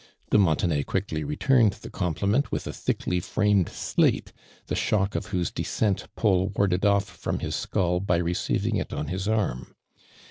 [0.31, 4.33] De Montenay quickly returned the compliment with a thickly framed slate,
[4.65, 9.09] the shock of whose descent Paul warded ofl from his skull by receiving it on
[9.09, 9.75] his arm.